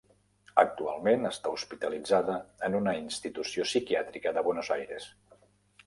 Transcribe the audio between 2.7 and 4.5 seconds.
una institució psiquiàtrica de